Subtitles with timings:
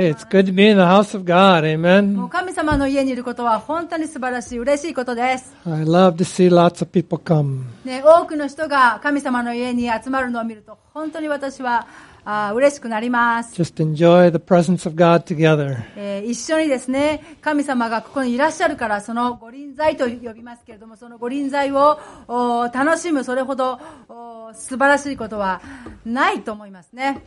[0.00, 1.62] It's good to be in the house of God.
[1.78, 5.54] も.う神様の家にいることは本当に素晴らしい、嬉しいことです。
[5.64, 7.62] I love to see lots of people come.
[7.84, 11.86] ね、多くの人が神様の家に集まるのを見ると、本当に私は
[12.24, 13.54] あー嬉しくなります。
[13.54, 15.84] Just enjoy the presence of God together.
[15.94, 25.62] えー一緒にですね、神様がここにいらっしゃるから、その御臨在と呼びますけれども、その御臨在をお楽しむ、それほどお素晴らしいことは
[26.04, 27.22] ないと思いますね。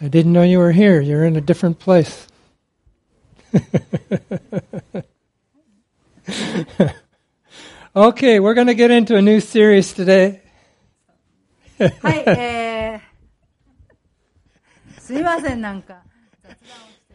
[0.00, 1.00] I didn't know you were here.
[1.00, 2.26] You're in a different place.
[7.94, 10.42] okay, we're going to get into a new series today.
[11.78, 13.00] Hi, eh,
[15.00, 16.02] すいません、なんか
[16.42, 17.14] 雑談をして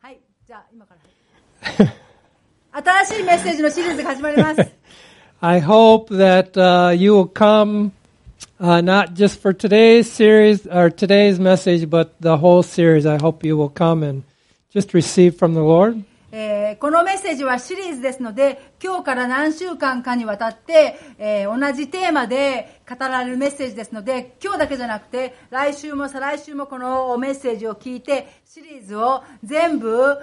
[0.00, 1.00] はい、じゃあ今から。
[3.04, 4.60] 新しいメッセージのシリーズが始まります。
[5.40, 7.92] I hope that、uh, you will come
[8.60, 13.06] uh, not just for today's series or today's message, but the whole series.
[13.06, 14.24] I hope you will come and
[14.70, 16.04] just receive from the Lord.
[16.30, 30.16] えーこのメッセージはシリーズですので、今日から何週間かにわたって、えー同じテーマで語られるメッセージですので、今日だけじゃなくて、来週も再来週もこのメッセージを聞いて、シリーズを全部う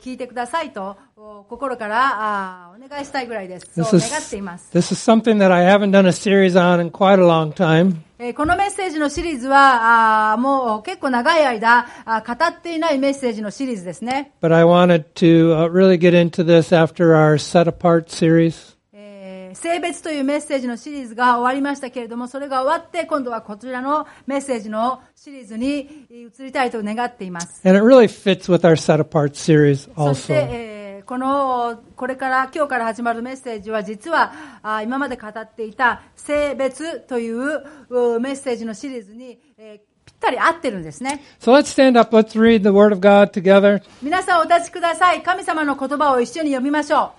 [0.00, 3.66] 聞いてくださいと、お心からあーお願いしたいぐらいです。
[3.74, 4.70] そう願っています。
[4.72, 8.03] this is something that I haven't done a series on in quite a long time.
[8.16, 11.86] えーこのメッセージのシリーズは、もう結構長い間、
[12.24, 14.32] 語っていないメッセージのシリーズですね。
[14.40, 18.76] But I wanted to uh, really get into this after our set apart series.
[18.92, 27.68] えー性別というメッセージのシリーズが終わりましたけれども、それが終わって、今度はこちらのメッセージのシリーズに移りたいと願っています。
[27.68, 30.48] And it really fits with our set apart series そして、also.
[30.52, 30.73] えー
[31.06, 41.22] この、これから、今日から始まるメッセージは、実は、あ今まで語っていた性別といううメッセージのシリーズに、えーぴったり合ってるんですね。
[41.40, 42.14] So let's stand up.
[42.14, 43.82] Let's read the Word of God together.
[44.02, 45.22] 皆さんお立ちください。
[45.22, 47.12] 神様の言葉を一緒に読みましょ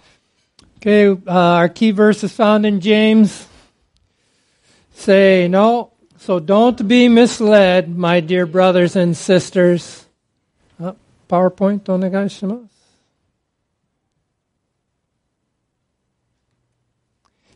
[0.81, 0.81] う。
[0.81, 3.47] Okay, uh, our key verse is found in James.
[4.93, 5.91] Say no.
[6.19, 10.07] So don't be misled, my dear brothers and sisters.
[10.79, 10.93] Uh,
[11.27, 12.74] PowerPoint, お願いします。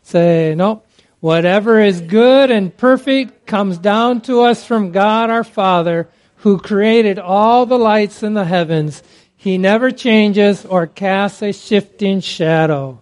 [0.09, 0.83] Say no.
[1.19, 6.07] Whatever is good and perfect comes down to us from God our Father,
[6.37, 9.01] who created all the lights in the heavens.
[9.35, 12.99] He never changes or casts a shifting shadow.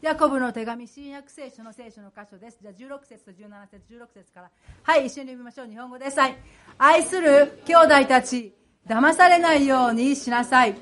[0.00, 2.58] ヤコブの手紙、新約聖書の聖書の箇所です。
[2.62, 4.50] じゃあ16節と17節、16節から。
[4.84, 5.66] はい、一緒に読みましょう。
[5.66, 6.18] 日本語です。
[6.18, 6.36] はい。
[6.78, 8.54] 愛する兄弟たち、
[8.86, 10.76] 騙されないようにしなさい。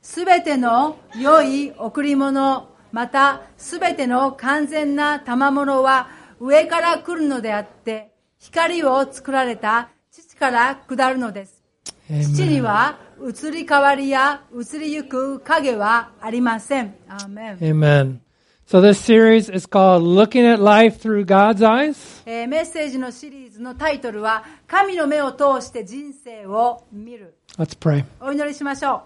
[0.00, 6.07] すべての良い贈り物、 またすべての完全な賜物は
[6.39, 11.61] 上から来るのであって、光を作られた父から下るのです。
[12.09, 16.95] 父には移り変わりや移りゆく影はありません。
[17.07, 17.57] アーメン。
[17.59, 18.19] Amen.
[18.67, 22.23] So this series is called Looking at Life Through God's Eyes.
[22.25, 27.35] えーメッセージのシリーズのタイトルは、神の目を通して人生を見る。
[27.57, 28.05] Let's pray.
[28.21, 29.03] お祈りしましょ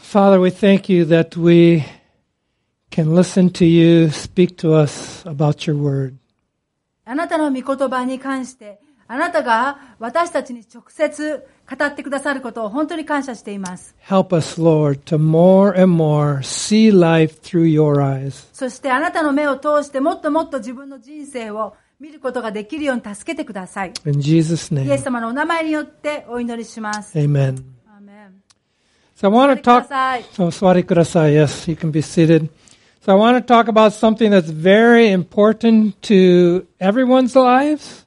[0.00, 1.84] Father, we thank you that we
[2.90, 6.14] can listen to you speak to us about your word.
[6.14, 6.18] う。
[7.04, 13.94] あなたの御言葉に関して、あなたが私たちに直接語ってくださることを本当に感謝しています。
[14.06, 18.48] Help us, Lord, to more and more see life through your eyes.
[18.52, 23.92] そしてあなたの目を通してもっともっと自分の人生を見ることができるように助けてください。
[24.04, 27.18] In Jesus' イエ name, ス様のお名前によってお祈りします。
[27.18, 27.77] amen.
[29.18, 29.88] So I want to talk.
[30.30, 31.34] So, swari kudasai.
[31.34, 32.48] Yes, you can be seated.
[33.00, 38.06] So I want to talk about something that's very important to everyone's lives.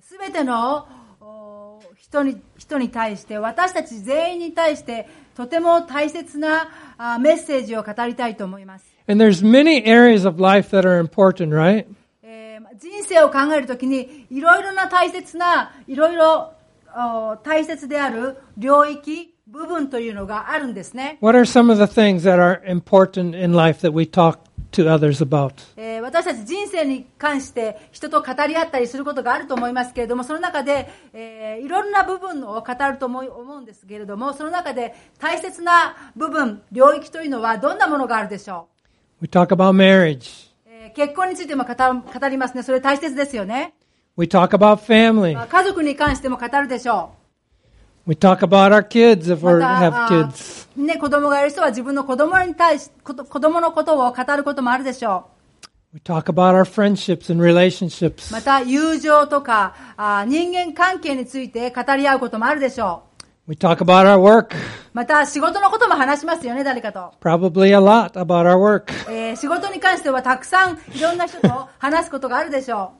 [0.00, 0.86] すべての
[1.20, 8.86] お人に人に対して、私たち全員に対して、とても大切なあメッセージを語りたいと思います。
[9.08, 11.86] And there's many areas of life that are important, right?
[12.22, 16.52] えー人生を考えるときに、いろいろな大切な、いろいろ
[16.96, 21.18] お大切である領域、部分というのがあるんですね。
[21.22, 24.38] What are some of the things that are important in life that we talk
[24.72, 25.52] to others about?
[25.76, 33.20] えー私たち人生に関して人と語り合ったりすることがあると思いますけれども、その中で、えーいろんな部分を語ると思
[33.56, 38.68] うんですけれども、その中で大切な部分、領域というのはどんなものがあるでしょ
[39.20, 40.48] We talk about marriage.
[40.94, 42.62] 結婚についても語語りますね。
[42.62, 43.74] それ大切ですよね。
[44.16, 45.34] We talk about family.
[45.34, 47.12] まあ家族に関しても語るでしょ
[48.08, 49.56] We talk about our kids if う。
[49.58, 50.66] we ま have kids.
[50.78, 55.26] ね、子供がいる人は自分の子供に対し、子供のことを語ることもあるでしょ
[55.92, 58.32] We talk about our friendships and relationships.
[58.32, 63.02] また友情とかあ人間関係について語り合うこともあるでしょ
[63.46, 64.54] We talk about our work.
[64.54, 64.58] う。
[64.94, 67.12] また仕事のことも話しますよね、誰かと。
[67.20, 69.10] Probably a lot about our work.
[69.10, 72.92] えー仕事に関してはたくさんいろんな人と話すことがあるでしょ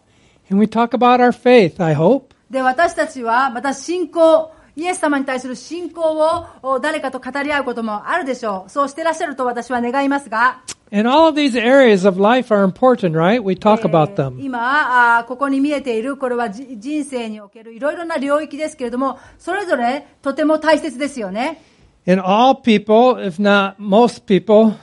[0.50, 2.24] And we talk about our faith, I hope.
[2.50, 2.52] う。
[2.52, 8.70] で、私たちはまた信仰、イエス様に対する信仰をお誰かと語り合うこともあるでしょう。
[8.70, 10.60] そうしてらっしゃると私は願いますが、
[10.92, 13.42] And all of these areas of life are important, right?
[13.42, 14.40] We talk え about ー them.
[14.40, 21.60] 今ここに見えている、これはじ人生におけるいろいろな領域ですけれども、それぞれとても大切ですよね。
[22.06, 24.74] And all people, if not most people,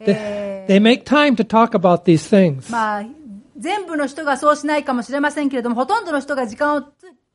[0.00, 2.70] え they make time to talk about these things.
[2.70, 3.04] ーまあ、
[3.58, 6.88] 全部の人がそうしないかもしれませんけれども、ほとんどの人が時間をつ、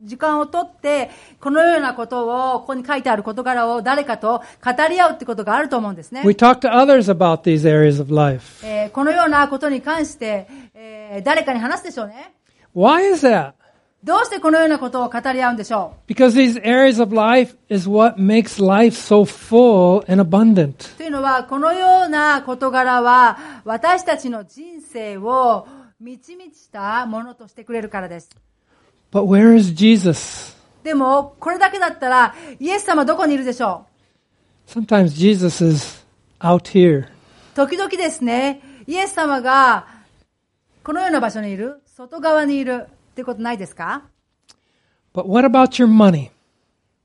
[0.04, 1.10] 時間をとって、
[1.40, 6.24] このようなことを、ここに書いてある事柄を誰かと語り合うってことがあると思うんですね。
[6.26, 8.66] We talk to others about these areas of life.
[8.66, 12.34] えーこのようなことに関して、えー誰かに話すでしょうね。
[12.76, 13.54] Why is that?
[14.04, 20.94] どうしてこのようなことを語り合うんでしょ Because these areas of life is what makes life so full and abundant.
[20.96, 25.66] うというのは、このような事柄は、私たちの人生を
[26.02, 28.30] 満ち満ちたものとしてくれるからです。
[29.14, 30.58] But where is Jesus?
[30.84, 33.86] でも、これだけだったら、イエス様どこにいるでしょ
[34.68, 36.04] Sometimes Jesus is
[36.40, 37.04] out here.
[37.04, 37.10] う
[37.54, 39.86] 時々ですね、イエス様が、
[40.84, 44.02] このような場所にいる、外側にいるってことないですか
[45.14, 46.32] But what about your money?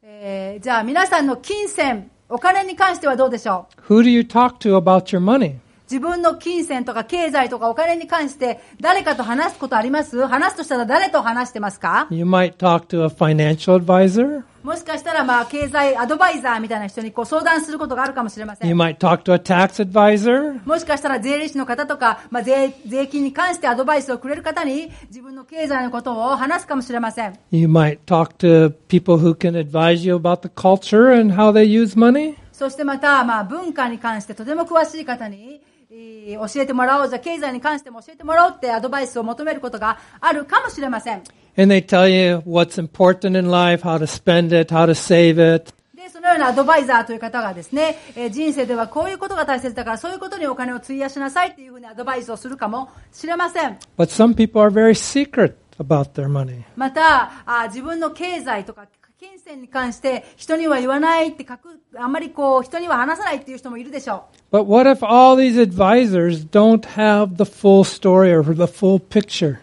[0.02, 5.56] えーじゃあ皆さんの金銭、お金に関してはどうでしょう Who do you talk to about your money?
[5.90, 10.26] 自分の金銭とか経済とかお金に関して誰かと話すことあります？
[10.26, 14.42] 話すとしたら誰と話してますか？You might talk to a financial advisor.
[14.62, 18.76] もしかしたらまあ経済アドバイザーみたいな人にこう相談することがあるかもしれませ You ん。
[18.78, 20.60] might talk to a tax advisor.
[20.66, 27.38] もしかしたら税理士の方とか、まあ、税税金に関してアドバイスをくれる方に自分の経済のことを話すかもしれません。
[27.50, 31.96] You might talk to people who can advise you about the culture and how they use
[31.98, 32.34] money.
[32.52, 41.22] そしてまた、まあ、文化に関してとても詳しい方に、えー教えてもらおう、じゃあ経済に関しても教えてもらおうってアドバイスを求めることがあるかもしれません。
[41.56, 45.72] And they tell you what's important in life, how to spend it, how to save it.
[45.94, 53.78] で、そのようなアドバイザーという方がですね、えー人生ではこういうことが大切だから、そういうことにお金を費やしなさいっていうふうにアドバイスをするかもしれません。
[53.96, 56.62] But some people are very secret about their money.
[56.76, 58.86] また、あ自分の経済とか
[59.18, 69.58] 金銭に関して人には言わないって書く、あんまりこう人には話さないっていう人もいるでしょ But what if all these advisors don't have the full story or the full picture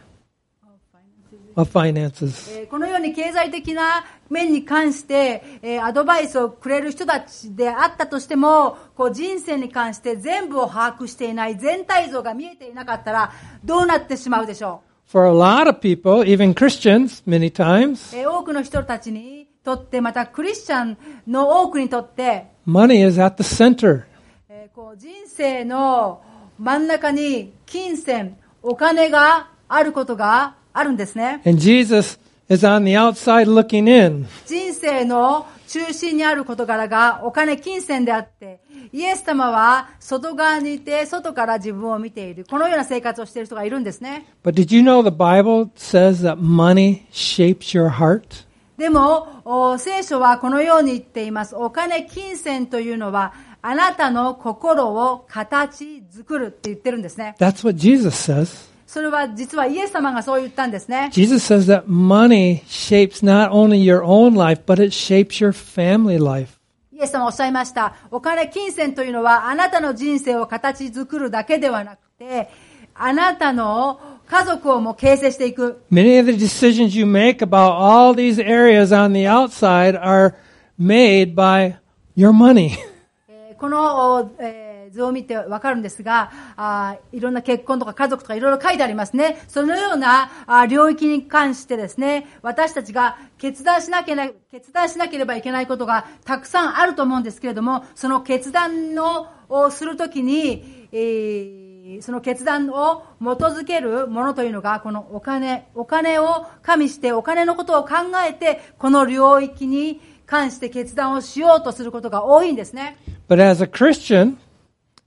[1.56, 2.68] of finances?
[2.68, 13.32] このように経済的な面に関して、えーアドバイスをくれる人たちであったとしても、こう人生に関して全部を把握していない全体像が見えていなかったら
[13.64, 15.10] どうなってしまうでしょう。
[15.10, 20.98] For a lot of people, even Christians, many times, えー多くの人たちにとって、またクリスチャン
[21.28, 24.04] の多くにとって、money is at the center.
[24.48, 26.22] えーこう人生の
[26.60, 31.42] 真ん中に金銭、お金があることがあるんですね。
[31.46, 34.28] And Jesus is on the outside looking in.
[34.46, 38.60] 人生の中心にある事柄がお金、金銭であって、
[38.94, 42.46] イエス様は外側にいて、外から自分を見ている。
[42.48, 44.28] このような生活をしている人がいるんですね。
[44.44, 48.45] But did you know the Bible says that money shapes your heart?
[48.78, 51.56] でも、お聖書はこのように言っています。
[51.56, 57.36] お金、金銭というのは、あなたの心を形作るって言ってるんですね。
[57.40, 58.70] That's what Jesus says.
[58.86, 61.10] それは実はイエス様がそう言ったんですね。
[61.12, 66.60] Jesus says that money shapes not only your own life, but it shapes your family life.
[66.92, 67.96] イエス様はおっしゃいました。
[68.12, 72.50] お金、金銭というのはあなたの人生を形作るだけではなくて、
[72.94, 75.84] あなたの家族をも形成していく。
[75.92, 80.36] Many of the decisions you make about all these areas on the outside are
[80.80, 81.76] made by
[82.16, 82.72] your money.
[83.30, 89.44] えーこの、おえー図を見てわかるんですがあー、いろんな結婚とか家族とかいろいろ書いてありますね。
[89.48, 101.65] そのようなあー領域に関してですね、私たちが決断しなければ、決断しなければいけないことがたくさんあると思うんですけれども、その決断のをするときに、えー
[102.02, 107.96] その決断を基づけるものというのが、このお金、お金を加味して、お金のことを考
[108.28, 112.98] えて、この領域に関して決断をしようとすることが多いんですね。
[113.28, 114.38] But as a Christian,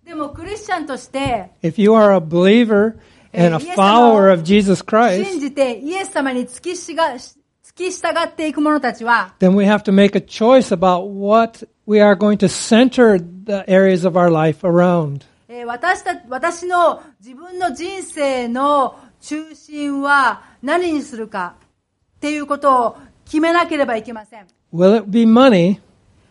[0.05, 2.95] でもクリスチャンとして、if you are a believer
[3.35, 7.17] and a Eh, follower of Jesus 信 Christ, じてイエス様に付きしが、
[7.63, 14.07] 付き従っていく者たちは、then we have to make a choice about what we are going to center the areas
[14.07, 15.27] of our life around.
[15.51, 21.55] えー私た、私の自分の人生の中心は何にするか
[22.17, 24.47] っていうことを決めなければいけません。
[24.75, 25.81] Will it be money?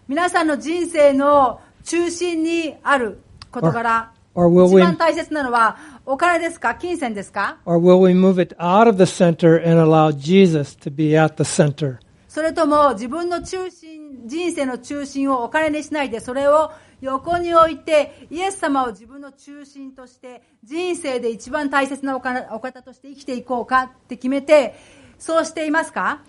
[0.08, 3.20] 皆さんの人生の中心にある
[3.52, 6.76] 事柄、or will 一番大切なのはお金ですか？
[6.76, 11.50] 金銭ですか？Or will we move it out of the center and allow Jesus to be at the
[11.50, 11.98] center?
[12.28, 16.72] それとも自分の中心、人生の中心をお金にしないで、それを
[17.02, 24.76] 横に置いて、イエス様を自分の中心として、人生で一番大切なお方として生きていこうかって決めて、
[25.20, 26.22] そうしていますか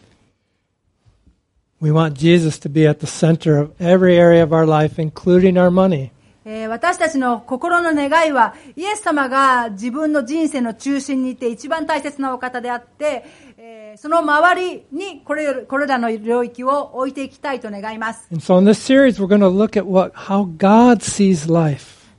[1.80, 5.54] ？We want Jesus to be at the center of every area of our life, including
[5.54, 6.10] our money.
[6.44, 13.47] えー私たちの心の願いは、イエス様が自分の人生の中心にいて一番大切なお方であって、えー
[13.96, 18.28] その周りにこれこれらの領域を置いていきたいと願います。
[18.32, 20.12] So series, what.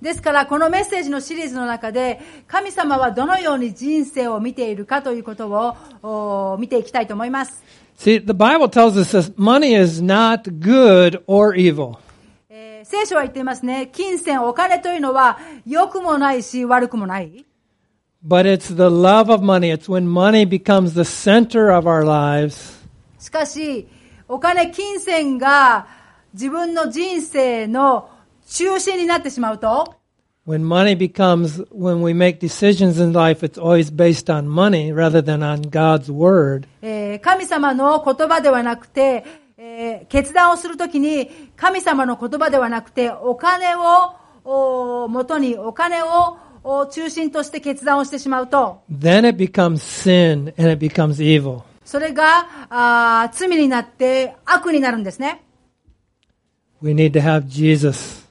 [0.02, 5.50] ですから、このメッセージのシリーズの中で、神様はどのように人生を見ているかということ
[6.02, 7.64] をお見ていきたいと思います。
[7.98, 11.98] See, the Bible tells us that money is not good or evil.
[12.50, 13.90] えー聖書は言っていますね。
[13.92, 17.46] 金銭、お金というのは良くもないし悪くもない。
[18.22, 19.70] But it's the love of money.
[19.70, 22.78] It's when money becomes the center of our lives
[23.18, 23.88] しかし、
[24.28, 25.88] お金、金銭が
[26.34, 28.10] 自分の人生の
[28.48, 29.96] 中心になってしまうと、
[30.46, 35.42] when money becomes when we make decisions in life it's always based on money rather than
[35.44, 39.24] on god's word えー神様の言葉ではなくて、
[39.58, 51.62] えー決断をするときに神様の言葉ではなくてお金をお元にお金をお中心として決断をしてしまうと then it becomes sin and it becomes evil.
[51.84, 55.44] それがあー罪になって悪になるんですね。
[56.82, 58.26] We need to have jesus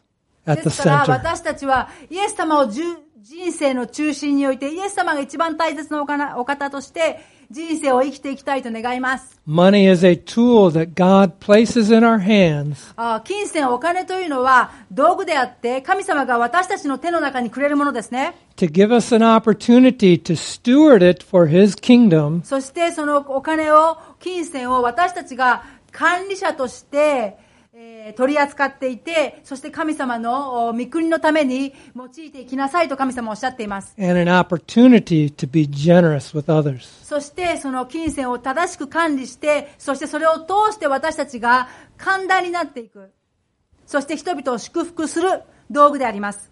[0.47, 1.13] at で the すから center.
[1.13, 2.85] 私たちはイエス様をじゅ
[3.21, 6.01] 人生の中心に置いてイエス様が一番大切な
[6.39, 18.35] お方として人生を生きていきたいと願います money is a tool that god places in our hands 金銭、お金というのは道具であって、神様が私たちの手の中にくれるものですね。
[18.57, 27.48] to give us an opportunity to steward it for his kingdom そしてそのお金を、金銭を私たちが管理者として、えー
[28.17, 33.95] 取り扱っていて、そして神様の御国のために用いていきなさいと神様はおっしゃっています。
[37.03, 43.11] そしてその金銭を正しく管理して、そしてそれを通して私たちが寛大になっていく、
[43.87, 46.51] そして人々を祝福する道具であります。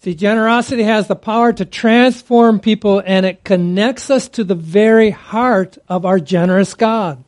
[0.00, 5.10] See, generosity has the power to transform people and it connects us to the very
[5.10, 7.18] heart of our generous God.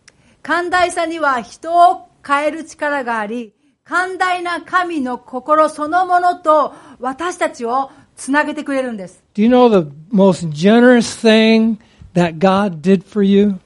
[2.27, 9.23] 変える力があり、寛大な神の心そのものと私たちをつなげてくれるんです。
[9.35, 11.79] Do you know the most generous thing
[12.15, 13.57] that God did for you?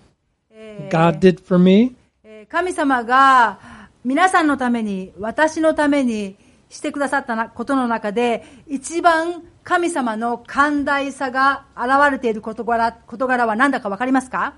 [0.90, 1.94] God did for me?
[2.24, 3.58] えー神様が
[4.04, 6.36] 皆さんのために、私のために
[6.68, 14.54] してくださったなことの中で、一番神様の寛大さが現れている事柄事柄は何だかわかりますか？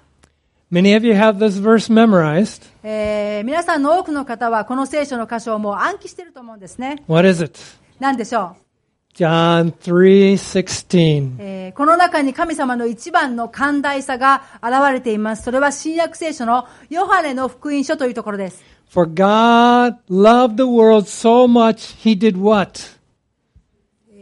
[0.69, 2.63] Many of you have this verse memorized.
[2.83, 7.05] えー皆さんの多くの方はこの聖書の箇所をもう暗記していると思うんですね。
[7.07, 7.59] What is it?
[8.01, 11.37] 何でしょう John 3:16.
[11.39, 15.45] えーこの中に神様の一番の寛大さが現れています。
[15.45, 18.65] それは新約聖書のヨハネの福音書というところです。
[18.89, 22.97] For God loved the world so much he did what?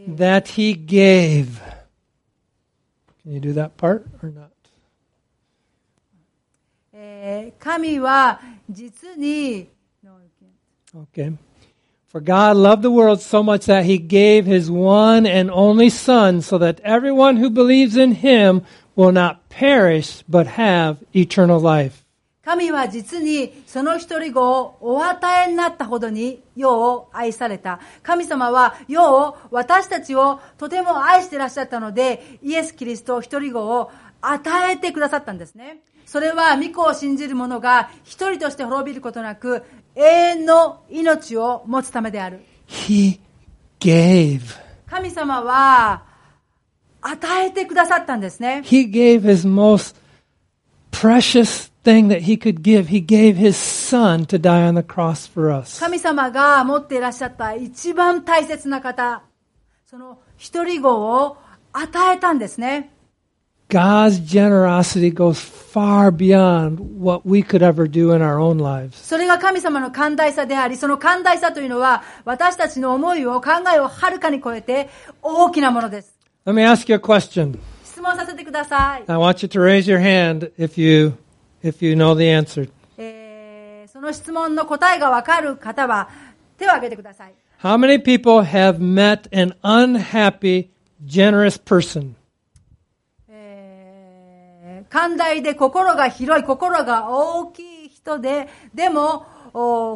[0.07, 1.59] That he gave.
[3.23, 4.54] Can you do that part or not?
[7.27, 8.39] えー神は
[8.69, 9.67] 実に、
[10.95, 11.35] Okay.
[12.07, 16.41] For God loved the world so much that he gave his one and only Son,
[16.41, 18.61] so that everyone who believes in him
[18.95, 22.05] will not perish, but have eternal life.
[22.45, 27.79] 神は実にその一人子をお与えになったほどに世を愛された。
[28.03, 33.89] 神様は世を、私たちをとても愛していらっしゃったので、イエス・キリスト一人子を
[34.31, 35.79] 与えてくださったんですね。
[36.05, 39.63] それは御子を信じる者が一人として滅びることなく、
[39.95, 42.41] 永遠の命を持つためである。
[42.67, 43.19] He
[43.79, 44.41] gave.
[44.87, 46.03] 神様は
[47.01, 48.61] 与えてくださったんですね。
[48.65, 49.95] He gave his most
[50.91, 52.87] precious thing that he could give.
[52.87, 55.79] He gave his son to die on the cross for us.
[55.79, 59.23] 神様が持っていらっしゃった一番大切な方、
[59.85, 61.37] その一人子を
[61.73, 62.94] 与えたんですね。
[63.70, 68.96] God's generosity goes far beyond what we could ever do in our own lives.
[68.96, 74.88] それが神様の寛大さであり、その寛大さというのは、私たちの思いを、考えをはるかに超えて、
[75.22, 76.18] 大きなものです。
[76.44, 77.58] Let me ask you a question.
[77.84, 79.04] 質問させてください。
[79.06, 81.12] I want you to raise your hand if you
[81.62, 82.68] if you know the answer.
[82.98, 86.08] えーその質問の答えがわかる方は、
[86.58, 87.34] 手を挙げてください。
[87.62, 90.70] How many people have met an unhappy,
[91.06, 92.14] generous person?
[94.95, 99.25] 寛大で心が広い、心が大きい人で、でも、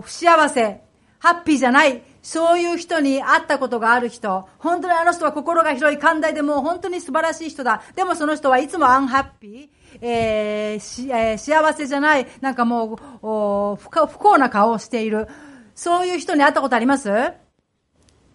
[0.04, 0.82] 不幸せ、
[1.20, 7.82] ハッピーじゃない、そういう人に会ったことがある人、本当にあの人は心が広い、寛大でもう本当に素晴らしい人だ。
[7.96, 9.70] でもその人はいつもアンハッピー、
[10.02, 15.30] えーえー幸せじゃない、なんかもう不幸な顔をしている。
[15.76, 17.10] そういう人に会ったことあります？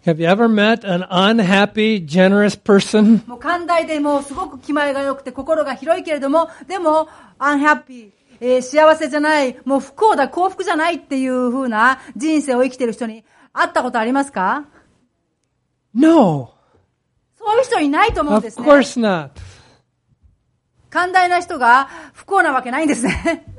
[0.07, 3.27] Have you ever met an unhappy, generous person?
[3.27, 7.09] もう寛大でもうすごく気前が良くて心が広いけれども、でも、
[7.39, 14.67] アンハッピー、えー幸せじゃない、もう不幸だ、幸福じゃないっていう風な人生を生きている人に会ったことありますか
[15.95, 16.51] ？No,
[17.39, 18.69] そういう人いないと思うん of ですね。
[18.69, 19.31] course not.
[20.91, 23.54] 寛大な人が不幸なわけないんですね。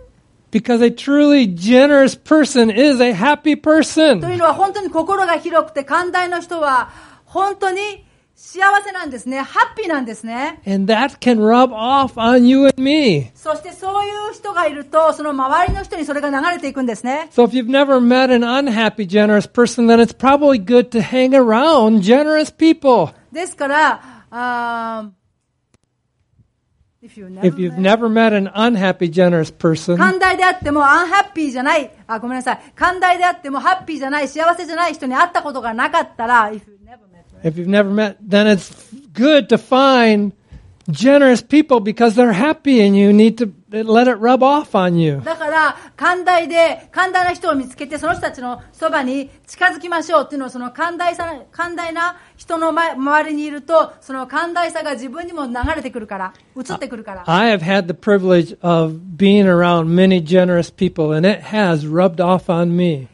[0.50, 4.36] Because a truly generous person is a happy という person.
[4.36, 6.90] のは本当に心が広くて寛大な人は
[7.24, 9.42] 本当に幸せなんですね。
[9.42, 10.60] ハッピーなんですね。
[10.66, 13.30] And that can rub off on you and me.
[13.34, 17.28] そしてそういう人がいると、その周りの人にそれが流れていくんですね。
[17.30, 21.32] So if you've never met an unhappy, generous person, then it's probably good to hang
[21.34, 23.12] around generous people.
[23.30, 25.10] ですから、あー
[27.04, 32.60] if you never If you've met- never met an unhappy, generous person, 寛大であってもアンハッピーじゃない、あ、ごめんなさい。
[32.74, 37.44] 寛大であってもハッピーじゃない、幸せじゃない人に会ったことがなかったら、if you never met, right?
[37.44, 38.70] if you've never met, then it's
[39.14, 40.32] good to find
[40.89, 45.21] generous people because they're happy and you need to let it rub off on you.
[45.23, 57.23] だから、寛大で、寛大な人を見つけて、その人たちのそばに近づきましょうっていうのは、その寛大さ、寛大な人の前周りにいると、その寛大さが自分にも流れてくるから、移ってくるから。
[57.25, 62.49] I have had the privilege of being around many generous people and it has rubbed off
[62.49, 63.07] on me.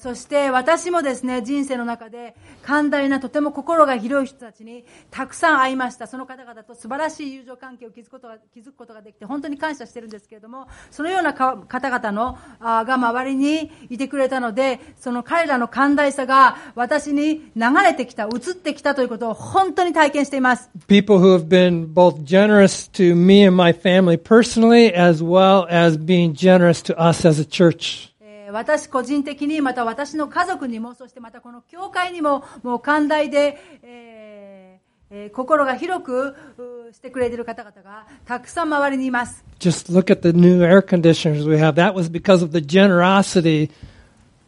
[0.00, 6.06] そして私もですね、人生の中で寛大なとても心が広い人たちにたくさん会いました。
[6.06, 20.70] その方々と素晴らしい友情関係を築くことが築くことができて本当に感謝してるんですけれども、そのようなか方々のあが周りにいてくれたので、その彼らの寛大さが私に流れてきた、移ってきたということを本当に体験しています。
[20.88, 26.32] People who have been both generous to me and my family personally as well as being
[26.32, 28.09] generous to us as a church.
[28.50, 39.44] えー私個人的に、また私の家族にも、そしてまたこの教会にも、もう寛大で、えーえー心が広くうしてくれている方々がたくさん周りにいます。
[39.58, 41.74] Just look at the new air conditioners we have.
[41.74, 43.70] That was because of the generosity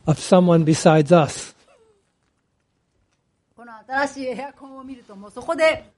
[0.07, 1.55] of someone besides us.
[3.57, 5.92] この新しいエアコンを見ると、もうそこで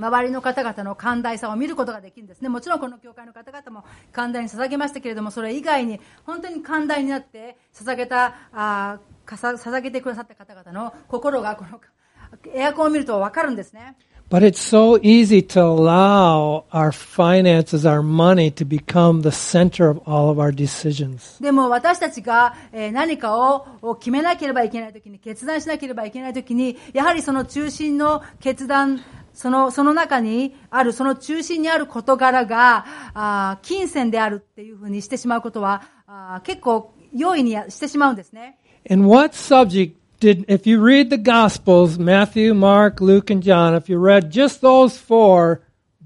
[0.00, 2.48] 周りの方々の寛大さを見ることができるんですね。
[2.48, 11.80] もちろんこの教会の方々も寛大に捧げましたけれども、それ以外に本当に寛大になって捧げた、あ捧げてくださった方々の心がこの
[12.54, 13.96] エアコンを見るとわかるんですね。
[14.30, 20.30] But it's so easy to allow our finances, our money to become the center of all
[20.30, 21.42] of our decisions.
[21.42, 29.00] でも私たちがえー何かをを決めなければいけないときに、決断しなければいけないときに、やはりその中心の決断、
[29.32, 38.58] その、その中にある、その中心にある事柄が、あー金銭であるっていうふうにしてしまうことは、あー結構容易にやしてしまうんですね。
[38.90, 43.98] And what subject did, if you read the Gospels, Matthew, Mark, Luke, and John, if you
[43.98, 45.60] read just those four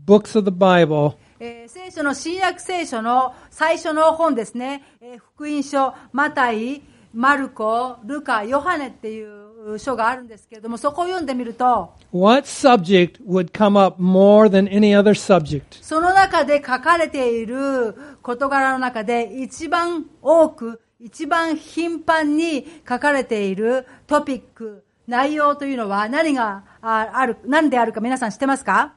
[0.06, 6.82] books of the Bible, えー聖書の新約聖書の最初の本ですね、えー福音書、マタイ、
[7.12, 9.43] マルコ、ルカ、ヨハネっていう
[9.79, 15.83] 書があるんですけれども、そこを読んでみると、what subject would come up more than any other subject?
[15.83, 28.94] その中で書かれている事柄の中で一番多く、一番頻繁に書かれているトピック、内容というのは何があある、何であるか皆さん知ってますか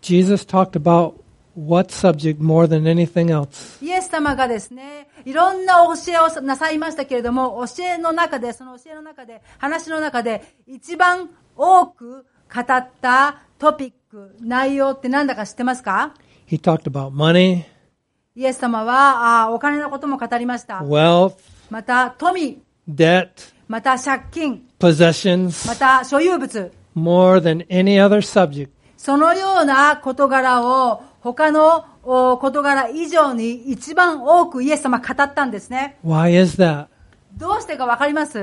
[0.00, 1.21] ？Jesus talked about
[1.56, 3.84] what subject more than anything else?
[3.84, 16.14] イエス様がですね、いろんな教えをなさいましたけれども、教えの中で、その教えの中で、話の中で、一番多く語ったトピック、内容って何だか知ってますか
[16.48, 17.64] ？He talked about money,
[18.34, 20.78] イエス様はあお金のことも語りました。
[20.80, 21.34] wealth,
[21.70, 23.28] また富、debt,
[23.68, 28.70] また借金、possessions, また所有物、more than any other subject.
[28.96, 35.98] そのような事柄を他のお事柄以上に一番多くイエス様語ったんですね。
[36.04, 36.86] Why is that?
[37.36, 38.38] どうしてかわかります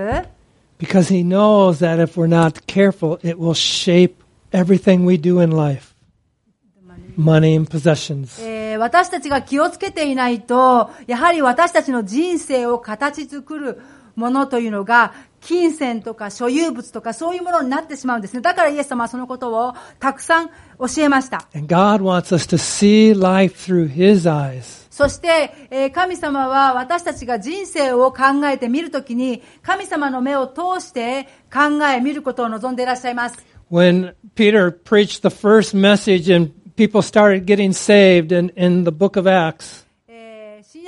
[0.80, 5.52] Because he knows that if we're not careful, it will shape everything we do in
[5.52, 5.94] life.
[7.18, 8.42] Money and possessions.
[8.42, 13.82] えー私たちが気をつけていないと、やはり私たちの人生を形作る
[14.20, 18.42] ものというのが、金銭とか所有物とかそういうものになってしまうんですね。
[18.42, 21.48] だからイエス様はそのことをたくさん教えました。
[24.92, 33.38] そして、え、神様は私たちが人生を考えてみるときに、神様の目を通して考え、見ることを望んでいらっしゃいます。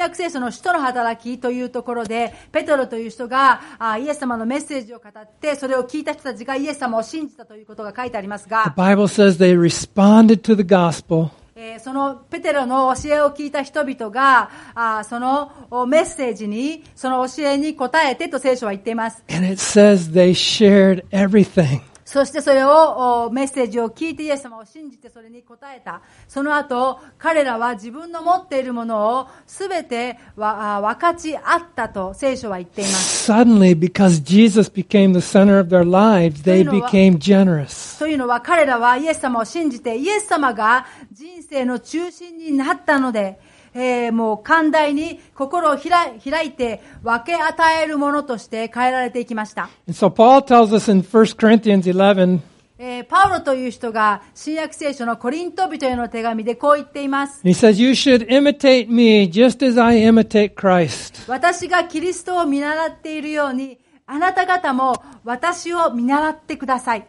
[0.02, 19.24] 約聖書の使徒の働きというところで、ペトロという人があイエス様のメッセージを語って、それを聞いた人たちがイエス様を信じたということが書いてあります the が、Bible says they responded to the gospel えーそのペテロの教えを聞いた人々が、あそのおメッセージに、その教えに答えてと聖書は言っています。
[19.30, 21.82] and it says they shared everything.
[22.12, 26.02] そしてそれを、おメッセージを聞いてイエス様を信じてそれに答えた。
[26.28, 33.32] その後、彼らは自分の持っているものをすべて分かち合ったと聖書は言っています。
[33.32, 37.98] Suddenly, because Jesus became the center of their lives, they became generous.
[37.98, 43.40] というのは彼らはイエス様を信じてイエス様が人生の中心になったので、
[43.74, 49.70] えーもう寛大に心を開い開いて分け与えるものとして変えられていきました。
[49.90, 52.40] So Paul tells us in 1 Corinthians 11,
[52.78, 57.42] えーパウロという人が新約聖書のコリント人への手紙でこう言っています。
[57.44, 61.30] he says, You should imitate me just as I imitate Christ.
[61.32, 67.06] 私がキリストを見習っているように、あなた方も私を見習ってください。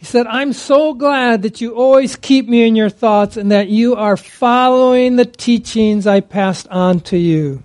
[0.00, 3.68] He said, I'm so glad that you always keep me in your thoughts and that
[3.68, 7.60] you are following the teachings I passed on to you.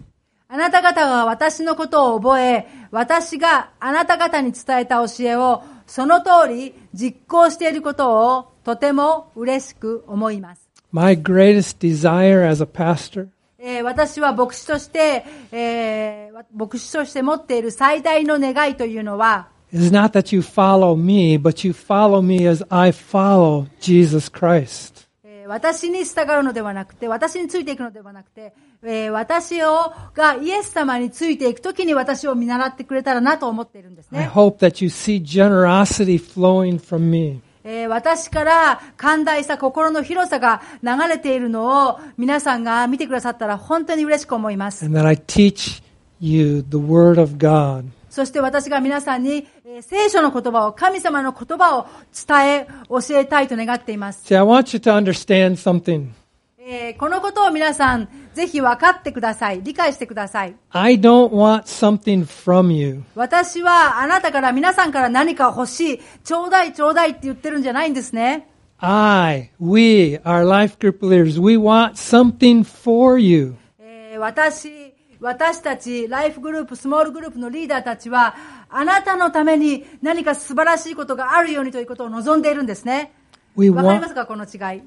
[0.50, 10.70] あなた方が私のことを覚え、私があなた方に伝えた教えをその通り実行していることをとても嬉しく思います。
[10.92, 22.48] My greatest desire as a pastor えー私は牧師として、えーわ牧師として持っている最大の願いというのは、is not that you follow me, but you follow me
[22.48, 25.06] as I follow Jesus Christ.
[25.24, 34.28] えー私に従うのではなくて、私についていくのではなくて、えー私を、がイエス様についていくときに私を見習ってくれたらなと思っているんです I ね。
[34.28, 37.42] hope that you see generosity flowing from me.
[37.64, 44.86] えー私から寛大さ、心の広さが流れているのを皆さんが見てくださったら本当に嬉しく思います。
[44.86, 45.82] and that I teach
[46.20, 47.86] you the Word of God.
[48.16, 51.86] そして私が皆さんに、えー聖書の言葉を、神様の言葉を
[52.28, 54.24] 伝え、教えたいと願っています。
[54.34, 56.12] See, I want you to understand something.
[56.58, 59.62] えーこのことを皆さん、ぜひ分かってください。
[59.64, 60.56] 理解してください。
[60.70, 63.04] I don't want something from you.
[63.16, 68.48] 私はあなたから皆さんから何か欲しい、ちょうだいちょうだいって言ってるんじゃないんですね。
[68.78, 73.56] I, we, our life group leaders, we want something for you.
[73.78, 74.85] えー私、
[75.20, 78.36] 私たち、ライフグループ、スモールグループのリーダーたちは、
[78.70, 83.14] あなたのために何か素晴らしいことがあるようにということを望んでいるんですね。
[83.56, 84.82] わかりますかこの違い。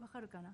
[0.00, 0.50] わかるかな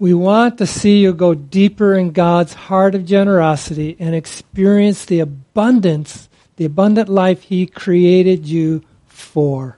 [0.00, 5.18] we want to see you go deeper in God's heart of generosity and experience the
[5.18, 9.77] abundance, the abundant life He created you for.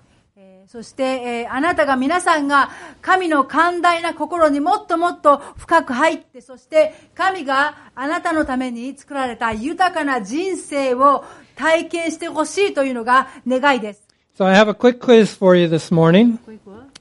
[0.71, 2.71] えーそして、えーあなたが皆さんが
[3.03, 11.25] 神の寛大な心にもっともっと深く入って、そして神があなたのために作られた豊かな人生を
[11.57, 14.07] 体験してほしいというのが願いです。
[14.39, 16.39] So I have a quick quiz for you this morning.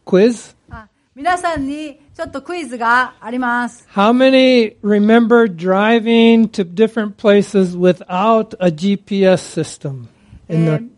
[0.04, 0.56] Quiz.
[0.72, 3.88] あ皆さんにちょっとクイズがあります。
[3.94, 10.08] How many remember driving to different places without a GPS system?
[10.50, 10.90] In the, えー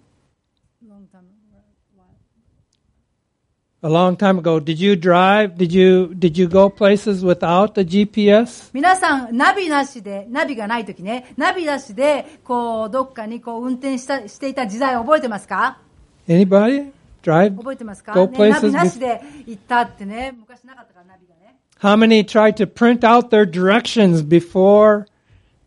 [3.82, 5.56] a long time ago, did you drive?
[5.56, 8.70] Did you did you go places without a GPS?
[8.72, 15.78] 皆さん、ナビなしで、ナビがないときね、ナビなしで、こう、どっかにこう、運転した、していた時代覚えてますか
[16.26, 16.90] Anybody
[17.22, 17.56] drive?
[17.56, 21.56] 覚えてますか、 Go ね、 places ナビな with- しで行ったってね、昔なかったからナビがね。
[21.80, 25.04] How many tried to print out their directions before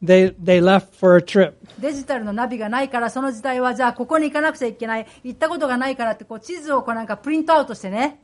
[0.03, 1.53] they they left for a trip?
[1.79, 8.21] デジタルのナビがないから、その時代はじゃあここに行かなくちゃいけない、行ったことがないからってこう地図をこうなんかプリントアウトしてね。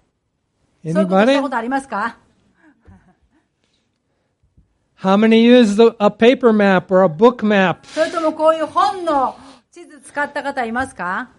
[0.83, 1.41] そういうことした Anybody?
[1.41, 2.17] ことありますか
[4.97, 7.85] How many used the, a paper map or a book map?
[7.85, 9.35] それともこういう本の
[9.71, 11.29] 地図使った方いますか、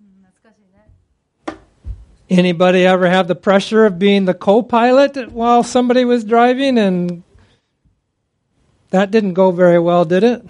[0.00, 2.52] うん、懐かしいね。
[2.54, 7.22] Anybody ever have the pressure of being the co-pilot while somebody was driving and
[8.90, 10.42] that didn't go very well, did it?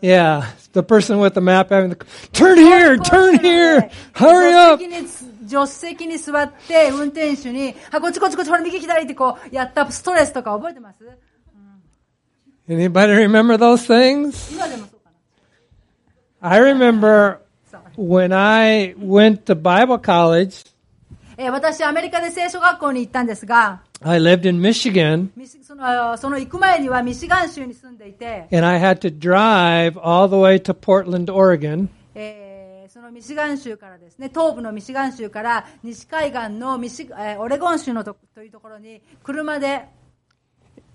[0.00, 4.78] Yeah, the person with the map having the turn here, turn here, hurry up.
[4.78, 5.08] 助手席に
[5.48, 11.04] 助手席に座って運転手に、あ、こっちこっちこっち、ほら右左ってこうやったストレスとか覚えてます
[12.68, 14.52] Anybody remember those things?
[14.52, 15.10] 今でもそうか
[16.40, 17.38] な I remember
[17.70, 20.66] さあ when I went to Bible college,
[21.38, 30.74] えー私、アメリカで聖書学校に行ったんですが、 I lived in Michigan ミシそのその行く前にはミシガン州に住んでいて、 and I had to drive all the way to
[30.74, 31.88] Portland, Oregon.
[32.14, 32.46] えー
[32.88, 39.84] そのミシガン州からですね、東部のミシガン州から西海岸のミシ、えーオレゴン州のとというところに車で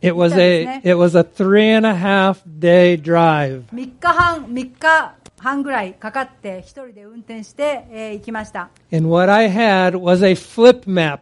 [0.01, 3.65] It was a it was a three and a half day drive.
[3.71, 8.69] 3日半、3日半ぐらいかかって一人で運転して、えー行きました。
[8.91, 11.19] And what I had was a flip map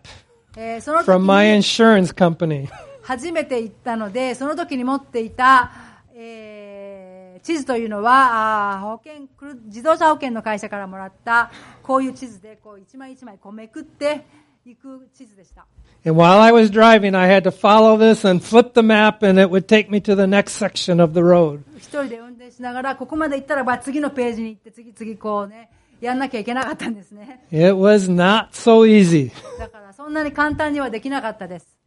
[0.56, 2.68] えーその時 from my に insurance company.
[3.02, 5.72] 初めて行ったので、その時に持っていた、
[6.14, 11.50] えー地図というのは、あー保険、くる自動車保険の会社からもらった、
[11.82, 14.24] こういう地図で、こう一枚一枚こうめくって
[14.64, 15.66] いく地図でした。
[16.06, 19.50] And while I was driving, I had to follow this and flip the map and it
[19.50, 21.60] would take me to the next section of the road.
[21.76, 25.68] 一人で運転しながら、ここまで行ったらば次のページに行って、次々こうね、
[26.01, 27.45] やんなきゃいけなかったんですね。
[27.51, 29.31] It was not so easy.
[29.59, 31.79] だからそんなに簡単にはできなかったです。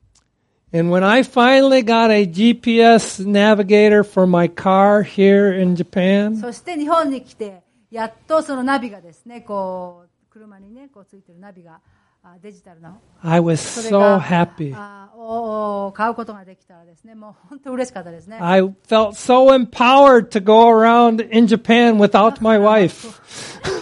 [0.75, 11.81] And when I finally got a GPS navigator for my car here in Japan, そして日本に来て、やっとそのナビがですね、こう、車にね、こうついてるナビが、
[12.25, 14.73] あデジタルな I was それ so が happy.
[14.75, 18.39] あをを買うことができたらですね、もう本当嬉しかったですね。
[18.41, 23.76] I felt so empowered to go around in Japan without my wife.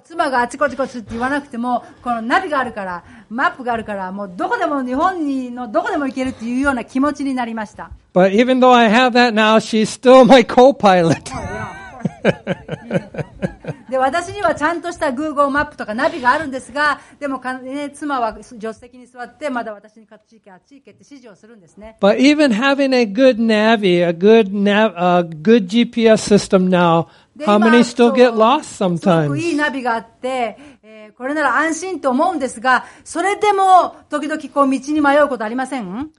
[0.00, 7.90] 妻があちこちこちって言わなくても、このナビがあるから、マップがあるから、もうどこでも日本にのどこでも行けるっていうような気持ちになりました。
[8.12, 11.30] But even though I have that now, she's still my co-pilot.
[13.96, 21.96] で、私にはちゃんとした Google マップとかナビがあるんですが、でもか、ね、妻は助手席に座って、まだ私にこっち行け、あっち行けって指示をするんですね。
[22.00, 27.56] But even having a good Navi, a good nav, a good GPS system now, で how
[27.56, 28.90] 今 many still get lost すご
[29.30, 29.56] くいい sometimes?
[29.56, 36.10] ナビがあって、えーこれなら安心と思うんですが、それでも時々こう道に迷うことありません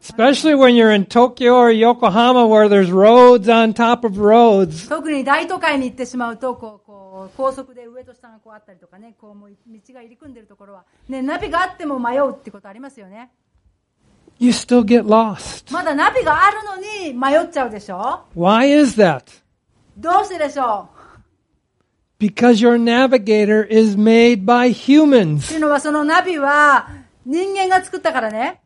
[0.00, 4.88] Especially when you're in Tokyo or Yokohama where there's roads on top of roads.
[4.88, 6.86] 特に大都会に行ってしまうと、こう、
[7.18, 13.30] こう、高速で上と下がこうあったりとかね、こう、もう道が入り組んでるところは、ね、ナビがあっても迷うってことありますよね。
[14.38, 15.72] You still get lost.
[15.72, 19.22] まだナビがあるのに迷っちゃうでしょ？Why is that?
[19.96, 20.88] どうしてでしょ
[22.20, 25.52] う？Because your navigator is made by って humans.
[25.52, 26.88] いうのは、そのナビは
[27.26, 28.60] 人間が作ったからね。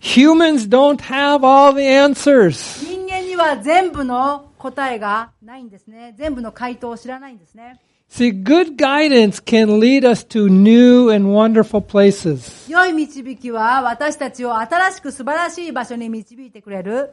[0.00, 2.84] Humans don't have all the answers.
[2.84, 3.01] 人
[3.42, 6.14] は全部の答えがないんですね。
[6.16, 7.80] 全部の回答を知らないんですね。
[8.08, 12.70] See, good guidance can lead us to new and wonderful places.
[12.70, 17.10] 良い導きは私たちを新しく素晴らしい場所に導いてくれる。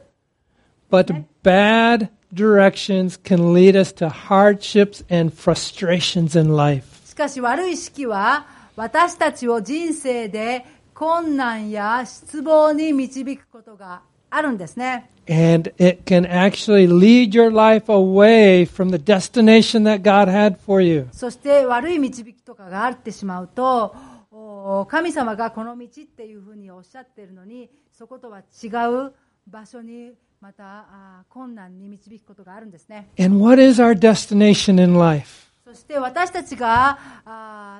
[0.90, 6.84] But bad directions can lead us to hardships and frustrations in life.
[7.06, 10.64] しかし悪い式は私たちを人生で
[10.94, 15.10] 困難や失望に導くことがあるんですね。
[15.28, 21.08] And it can actually lead your life away from the destination that God had for you.
[21.12, 23.94] そして悪い導きとかがあってしまうと、
[24.32, 28.68] お神様がこの道っていうふうにおっしゃっているのに、そことは違
[29.08, 29.12] う
[29.46, 30.86] 場所にまた
[31.28, 33.08] 困難に導くことがあるんですね。
[33.18, 35.50] And what is our destination in life?
[35.64, 36.98] そして私たちが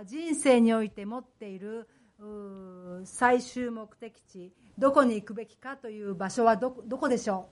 [0.07, 1.89] 人生において持っている
[3.05, 7.47] 最終目的地、どこに行くべきかという場所はどこどこでしょ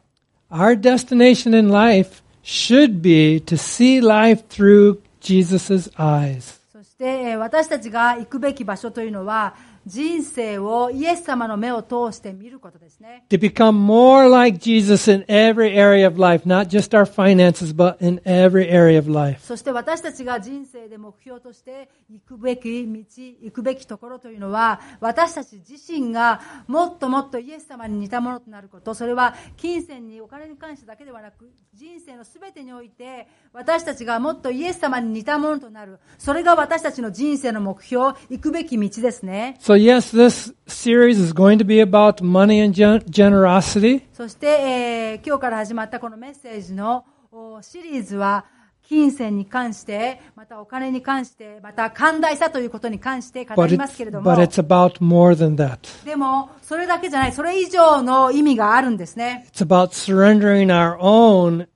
[0.50, 6.58] Our destination in life should be to see life through Jesus' eyes.
[6.74, 9.54] うそしてえー私たちが行くべき場所というのは
[9.88, 13.24] 人生をイエス様の目を通して見ることですね。
[13.30, 18.20] To become more like Jesus in every area of life, not just our finances, but in
[18.24, 19.40] every area of life.
[19.42, 22.98] そして私たちが人生で目標として行くべき道、
[23.40, 35.98] 行くべきところというのは、私たち自身がもっともっとイエス様に似たものとなること、それは金銭にお金に関してだけではなく、人生のすべてにおいて、私たちがもっとイエス様に似たものとなる。
[36.18, 39.56] それが私たちの人生の目標、行くべき道ですね。
[39.60, 44.03] So yes, this series is going to be about money and gen- generosity.
[44.13, 48.45] そして、えー今日から始まったこのメッセージのおシリーズは、
[48.87, 56.05] 金銭に関して、またお金に関して、また寛大さということに関して語 But り it's, ますけれども but、it's about more than that.
[56.05, 59.47] でも、それだけじゃない、それ以上の意味があるんですね。
[59.53, 61.67] It's about surrendering our own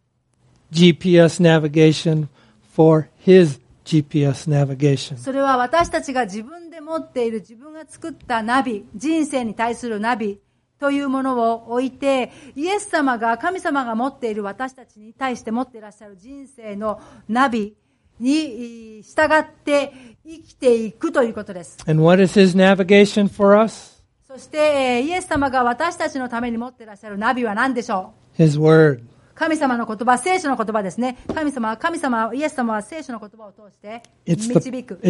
[0.72, 2.28] GPS navigation
[2.76, 3.60] for His
[3.93, 5.17] GPS navigation.
[5.19, 10.41] それは私たちが自分で持っている自分が作ったナビ、人生に対するナビ
[10.79, 17.77] というものを置いて、イエス様が、神様が持っている私たちに対して持っていらっしゃる人生のナビ
[18.19, 19.93] に従って
[20.25, 21.79] 生きていくということです。
[21.87, 24.03] And what is His navigation for us?
[24.27, 29.12] そして、えーイエス様が私たちのために持っていらっしゃるナビは何でしょう？His Word.
[29.35, 31.19] 神様の言葉、聖書の言葉ですね。
[31.35, 35.01] 神様は神様、イエス様は聖書の言葉を通して導く。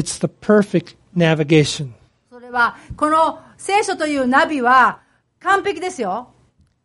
[2.30, 5.00] それは、この聖書というナビは
[5.40, 6.28] 完璧ですよ。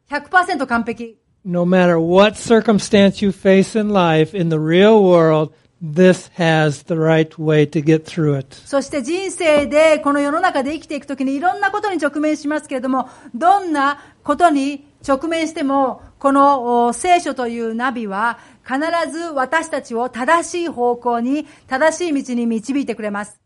[0.09, 1.17] 100%完璧。
[8.65, 18.79] そして人生で、この世の中で生きていくときにいろんなことに直面しますけれども、どんなことに直面しても、このお聖書というナビは必
[19.11, 23.39] ず私たちを正しい方向に、正しい道に導いてくれます。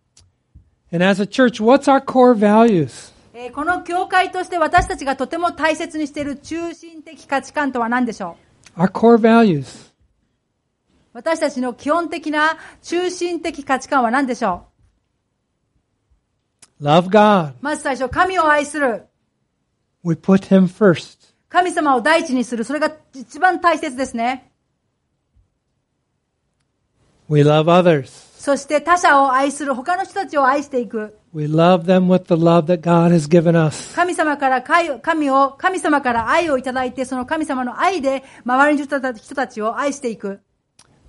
[0.93, 3.13] And as a church, what's our core values?
[3.34, 8.36] えーこの教会として私たちがとても大切にしている中心的価値観とは何でしょ
[8.77, 9.91] う？Our core values.
[11.13, 14.65] 私たちの基本的な中心的価値観は何でしょ
[16.81, 17.49] Love God.
[17.49, 19.03] うまず最初、神を愛する。
[20.03, 21.20] We put Him first.
[21.51, 22.63] 神様を第一にする。
[22.63, 24.51] それが一番大切ですね。
[27.27, 28.05] We love others.
[28.39, 29.75] そして他者を愛する。
[29.75, 31.17] 他の人たちを愛していく。
[31.33, 33.93] We love them with the love that God has given us.
[33.93, 40.39] 神様から神神を、神様から愛をいただいて、その神様の愛で周りの人た人たちを愛していく。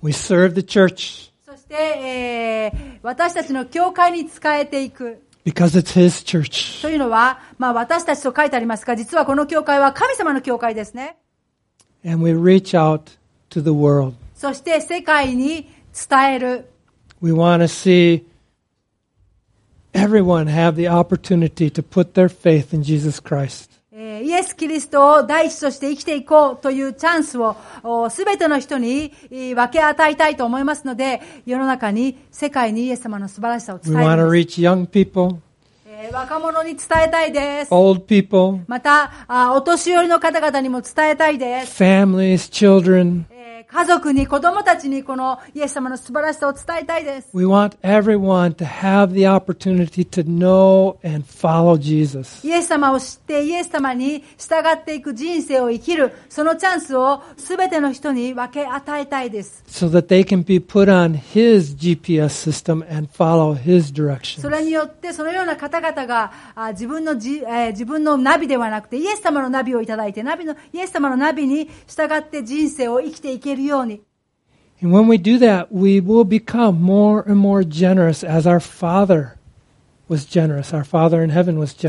[0.01, 5.23] We serve the church そして、えー私たちの教会に仕えていく。
[5.44, 6.82] because it's His church.
[6.82, 11.16] というのは、まあ私たちと書いてありますが、実はこの教会は神様の教会ですね。
[12.04, 13.18] And we reach out
[13.50, 14.14] to the world.
[14.34, 15.68] そして世界に
[16.08, 16.68] 伝える。
[17.20, 18.24] We want to see
[19.92, 23.70] everyone have the opportunity to put their faith in Jesus Christ.
[23.95, 27.55] えーイエス・キリストを第一として生きていこうというチャンスを
[28.09, 35.37] すべての人にえー分け与えたいと思いますので、世の中に、世界にイエス様の素晴らしさを伝えです、reach young people,
[35.85, 37.71] えー若者に伝えたいです。
[37.71, 41.83] old people, また、あお年寄りの方々にも伝えたいです。
[41.83, 43.25] families, children.
[43.75, 47.29] えー家族に、子供たちにこのイエス様の素晴らしさを伝えたいです。
[47.33, 52.47] We want everyone to have the opportunity to know and follow Jesus.
[52.47, 59.63] イエス様を知ってイエス様に従っていく人生を生きる、そのチャンスをすべての人に分け与えたいです。
[59.67, 64.41] so that they can be put on His GPS system and follow His direction.
[64.41, 74.01] それによって、そのような方々があ自分のじ、えー自分のナビではなくて、イエス様のナビをいただいて、ナビの、イエス様のナビに従って人生を生きていけるように。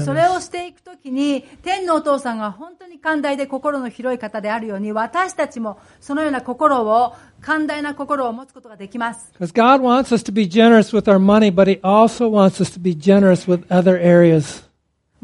[0.07, 9.33] それをしていくときに、天のお父さんが本当に寛大で心の広い方であるように、私たちもそのような心を、寛大な心を持つことができます。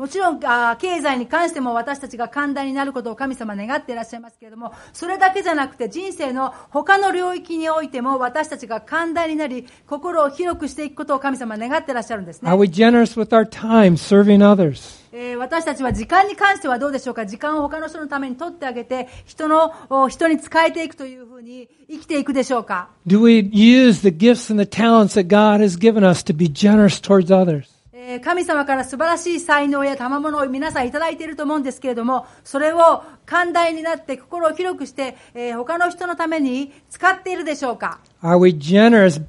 [0.01, 12.57] もちろん、あー経済に関しても私たちが寛大になることを神様願っていらっしゃいますけれども、それだけじゃなくて人生の他の領域においても私たちが寛大になり、心を広くしていくことを神様願っていらっしゃるんですね Are。
[12.57, 14.99] we generous with our time serving others?
[15.13, 17.27] えー私たちは時間に関してはどうでしょうか？
[17.27, 26.99] 時間を他の人のために取ってあげて、人の、お人に使えていくというふうに生きていくでしょうか？Do we use the gifts and the talents that God has given us to be generous
[26.99, 27.70] towards others?
[28.19, 39.23] 神様から素晴らしい才能や賜物を皆さんいただいていると思うんですけれども、それを寛大になって心を広くして、え他の人のために使っているでしょうか？Are we generous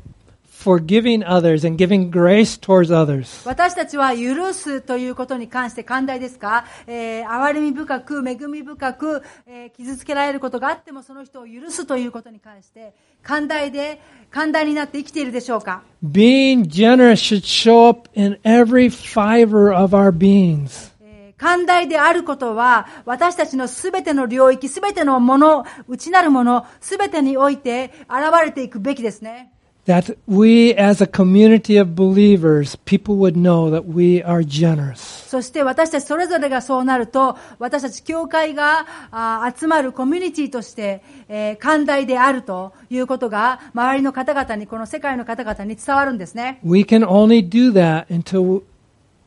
[0.61, 3.47] forgiving others and giving grace towards others?
[3.47, 12.93] 私たちは許すということに関して寛大ですか、えー憐れみ深く、恵み深く、えー傷つけられることがあってもその人を許すということに関して、
[13.23, 20.91] 寛大で、寛大になって生きているでしょうか？Being generous should show up in every fiber of our beings.
[21.01, 29.51] えー寛大であることは、私たちのすべての領域、すべてのもの、内なるもの、すべてにおいて現れていくべきですね。
[29.85, 35.27] That we as a community of believers, people would know that we are generous.
[35.27, 46.59] そして私たちそれぞれがそうなると、私たち教会があ集まるコミュニティとして、えー寛大であるということが、周りの方々に、この世界の方々に伝わるんですね。
[46.63, 48.63] We can only do that until,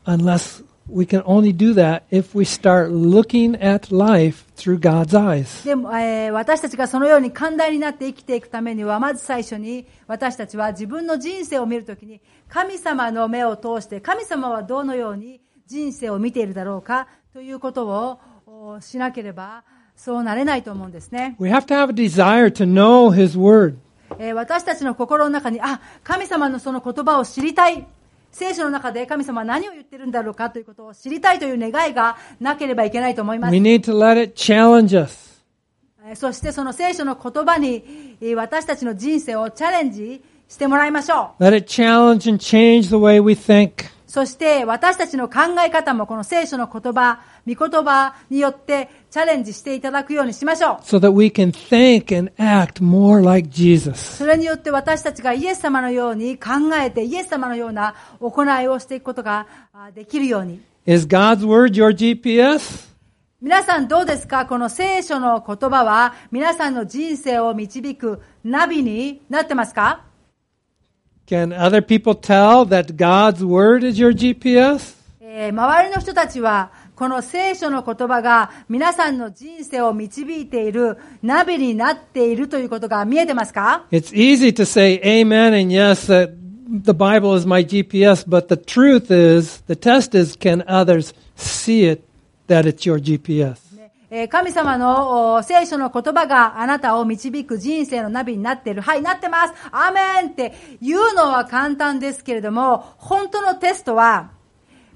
[0.05, 5.65] unless we can only do that if we start looking at life through God's eyes.
[5.65, 19.65] でも、えー私たちがそのように寛大になって生きていくためには、まず最初に私たちは自分の人生を見るときに、神様の目を通して、神様はどのように人生を見ているだろうかということをおしなければ、
[19.97, 21.37] そうなれないと思うんですね。
[21.39, 23.77] We have to have a desire to know His Word.
[24.19, 27.87] えー私たちの心の中に、あ、神様のその言葉を知りたい。
[28.35, 33.61] 聖書の中で神様は何を言ってるんだろうかということを知りたいという願いがなければいけないと思います We。
[33.61, 35.41] need to let it challenge us.
[36.07, 41.45] えーそしてその聖書の言葉にえー私たちの人生をチャレンジしてもらいましょう。
[41.45, 43.94] Let it challenge and change the way we think.
[44.15, 50.77] そして私たちの考え方もこの聖書の言葉、御言葉によってチャレンジしていただくようにしましょう。
[50.85, 53.95] so that we can think and act more like Jesus.
[54.19, 56.51] それによって私たちがイエス様のように考
[56.81, 60.61] えてイエス様のような行いをしていくことがあできるように。
[60.87, 62.89] Is God's Word your GPS?
[63.43, 64.47] 皆さんどうですか？
[64.47, 70.05] この聖書の言葉は皆さんの人生を導くナビになってますか？
[71.28, 74.98] Can other people tell that God's Word is your GPS?
[75.22, 86.32] えー周りの人たちはこの聖書の言葉が皆さんの人生を導いているナビになっているということが見えてますか It's easy to say amen and yes, that
[86.70, 91.86] the Bible is my GPS, but the truth is, the test is, can others see
[91.86, 92.04] it
[92.48, 93.63] that it's your GPS?
[94.17, 98.81] えー神様のお聖書の言葉があなたを導く人生のナビになっている。
[98.81, 99.55] はい、なってます。
[99.73, 104.31] アーメンって言うのは簡単ですけれども、本当のテストは、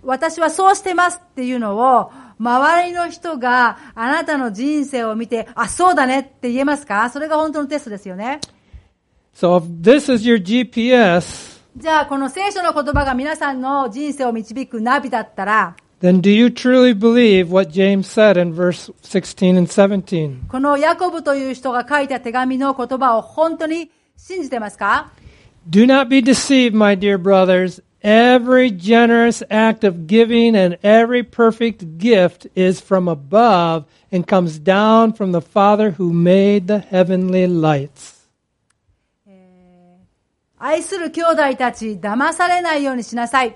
[0.04, 7.10] 私はそうしてますっていうのを、周りの人があなたの人生を見て、あ、そうだねって言えますか？
[7.10, 8.38] それが本当のテストですよね。
[9.34, 18.89] So if this is your GPS, じゃあ、この聖書の言葉が皆さんの人生を導くナビだったら、then do you truly believe what James said in verse
[19.03, 20.47] 16 and 17?
[20.49, 25.11] このヤコブという人が書いた手紙の言葉を本当に信じてますか
[25.69, 27.81] Do not be deceived, my dear brothers.
[28.03, 35.13] Every generous act of giving and every perfect gift is from above and comes down
[35.13, 38.23] from the Father who made the heavenly lights.
[40.59, 43.55] 愛する兄弟たち、騙されないようにしなさい。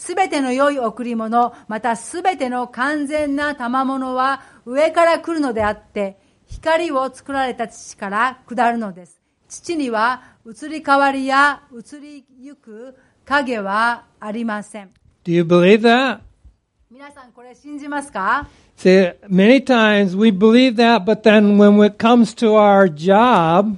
[0.00, 9.20] すべての良い贈り物、またすべての完全な賜物は上から来るのであって、光を作られた父から下るのです。
[9.46, 12.96] 父には移り変わりや移りゆく
[13.26, 14.90] 影はありません。
[15.22, 16.20] Do you believe that?
[16.90, 18.48] 皆さんこれ信じますか
[18.78, 23.76] ？See, many times we believe that, but then when it comes to our job,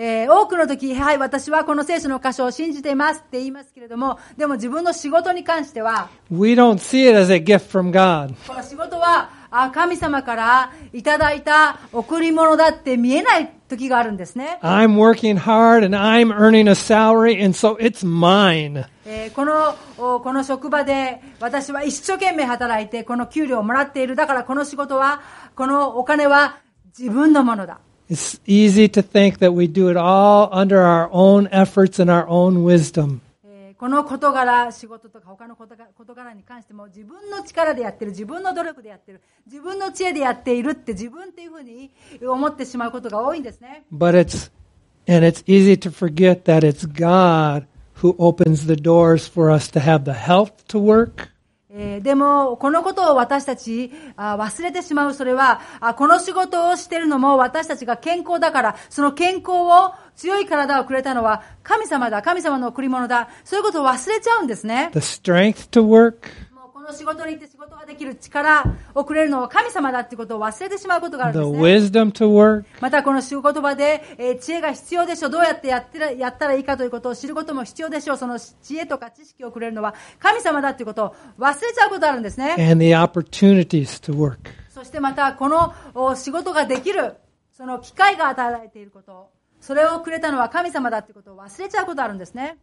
[0.00, 8.32] えー多くの時、はい、私はこの聖書の箇所を信じていますって言いますけれども、でも自分の仕事に関しては、we don't see it as a gift from God.
[8.46, 14.60] この仕事はあ神様からいただいた贈り物だって見えない時があるんですね。
[14.62, 18.84] I'm working hard and I'm earning a salary, and so it's mine.
[19.04, 24.14] えーこのおこの職場で私は一生懸命働いてこの給料をもらっている。
[24.14, 25.22] だからこの仕事は、
[25.56, 26.58] このお金は
[26.96, 27.80] 自分のものだ。
[28.09, 32.63] It's easy to think that we do it all under our own efforts and our own
[32.63, 33.21] wisdom.
[33.45, 41.91] えーこの事柄、仕事とか他の事柄事柄に関しても自分の力でやってる、自分の努力でやってる、自分の知恵でやっているって自分っていうふうに
[42.21, 43.83] 思ってしまうことが多いんですね。
[43.91, 44.51] But it's,
[45.07, 47.65] and it's easy to forget that it's God
[48.01, 51.29] who opens the doors for us to have the health to work,
[51.80, 55.14] えーでも、このことを私たちあ忘れてしまう。
[55.14, 63.28] それはあ、この仕事をしているのも私たちが健康だから、その健康を、強い体をくれたのは神様だ、神様の贈り物だ。
[63.44, 64.90] そういうことを忘れちゃうんですね。
[64.92, 66.28] the strength to work,
[66.88, 68.64] の仕事に行って仕事ができる力
[68.94, 72.02] をくれるのは神様だっていうことを忘れてしまうことがあるんですね。
[72.02, 75.30] wisdom to work, またこの仕事場で、えー知恵が必要でしょう。
[75.30, 78.16] どうやってやってらやったらいいかということを知ることも必要でしょう。
[78.16, 82.54] その知恵とか知識をくれるのは神様だということを忘れちゃうことがあるんですね。
[82.58, 84.38] and the opportunities to work.
[84.70, 87.14] そしてまたこのお仕事ができる、
[87.52, 89.30] その機会が与えられていること、
[89.60, 92.56] それをくれたのは神様だということを忘れちゃうことがあるんですね。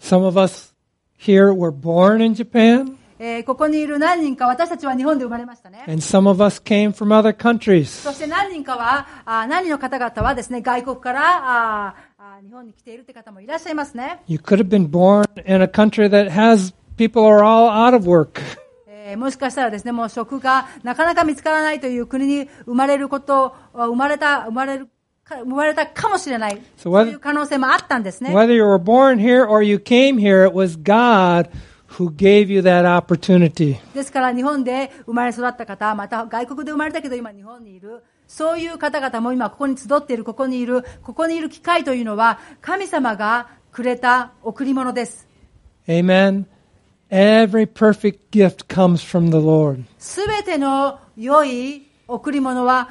[0.00, 0.74] Some of us
[1.18, 5.84] here were born in Japan, えーここにいる何人か、私たちは日本で生まれましたね。
[5.88, 7.86] and some of us came from other countries.
[7.86, 11.94] そして何人かは、あ何人の方々はですね、外国からあ
[12.44, 14.22] 日本に来ているって方もいらっしゃいますね。
[14.28, 18.40] You could have been born in a country that has people are all out of work.
[18.86, 24.88] えーもしかしたらですね、もう職がなかなか見つからないという国に生まれること、生まれた、生まれる
[25.24, 26.60] か、生まれたかもしれない。
[26.76, 28.30] そういう可能性もあったんですね。
[28.30, 31.48] Whether you were born here or you came here, it was God
[31.98, 33.76] who gave you that opportunity.
[33.94, 45.26] ですから日本で生まれ育った方、また外国で生まれたけど今日本にいる、そういう方々も今ここに集っている、ここにいる、ここにいる機会というのは神様がくれた贈り物です。
[45.88, 46.44] Amen.
[47.10, 49.84] Every perfect gift comes from the Lord.
[49.98, 52.88] すべての良い贈り物は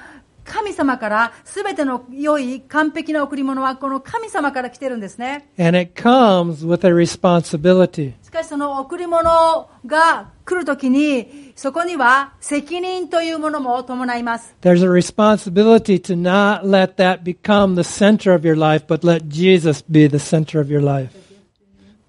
[0.48, 5.50] 神様から、すべての良い完璧な贈り物はこの神様から来てるんですね。
[5.60, 8.14] And it comes with a responsibility.
[8.24, 14.56] しかしその贈り物が来るときに、そこには責任というものも伴います。
[14.62, 19.84] There's a responsibility to not let that become the center of your life, but let Jesus
[19.89, 21.27] be the center of your life.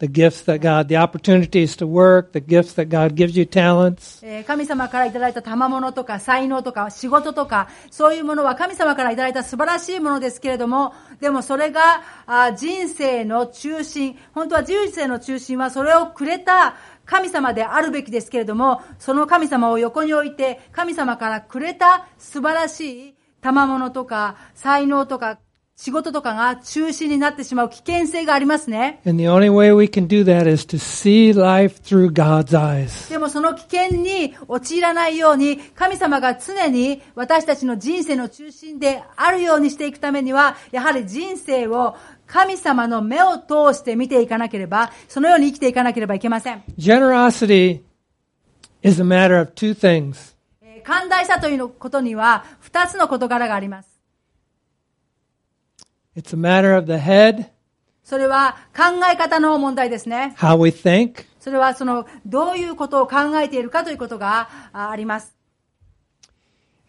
[0.01, 4.25] The gifts that God, the opportunities to work, the gifts that God gives you talents.
[4.25, 25.39] え神様からいただいた賜物とか才能とか仕事とか、そういうものは神様からいただいた素晴らしいものですけれども、でもそれがあ人生の中心、本当は人生の中心はそれをくれた神様であるべきですけれども、その神様を横に置いて、神様からくれた素晴らしい賜物とか才能とか
[25.81, 29.01] 仕事とかが中心になってしまう危険性がありますね。
[29.07, 33.09] And the only way we can do that is to see life through God's eyes.
[33.09, 41.95] でもその危険に陥らないように、神様が常に私たちの人生の中心であるようにしていくためには、やはり人生を
[42.27, 46.65] 神様の目を通して見ていかなければ、そのように生きていかなければいけません。
[46.77, 47.83] Generosity
[48.83, 50.35] is a matter of two things.
[50.61, 53.98] えー寛大さということには、二つの事柄があります。
[56.19, 57.47] It's a matter of the head,
[58.03, 60.35] それは考え方の問題ですね。
[60.37, 65.33] how we think, それはその、どういうことを考えているかということがああります。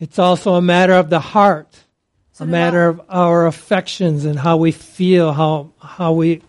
[0.02, 1.66] It's also a matter of the heart,
[2.40, 6.42] a matter of our affections and how we feel, how, how we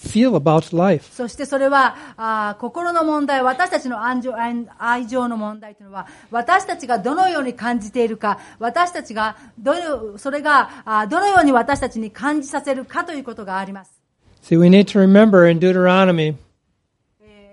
[0.00, 1.08] feel about life.
[1.12, 4.34] そしてそれはあ心の問題、私たちの愛情
[4.78, 14.00] 愛情の問題というのは、私たちがどのように感じているか、私たちがどそれがあどのように私たちに感じさせるかということがあります。
[14.42, 16.34] See, we need to remember in Deuteronomy,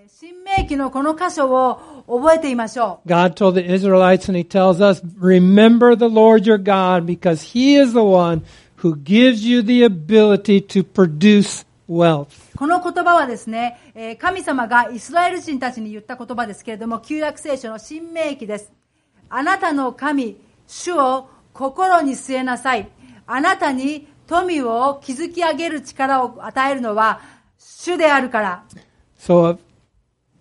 [0.07, 3.09] 新明記のこの箇所を覚えていましょう。
[3.09, 7.91] God told the Israelites and He tells us, remember the Lord your God because He is
[7.91, 8.41] the one
[8.77, 12.27] who gives you the ability to produce wealth.
[12.55, 18.71] この言葉はですね、えー神様がイスラエル人たちに言った言葉ですけれども、旧約聖書の新明記です。
[19.29, 22.89] あなたの神、主を心に据えなさい。
[23.25, 27.21] あなたに富を築き上げる力を与えるのは
[27.57, 28.63] 主であるから。
[29.19, 29.57] So if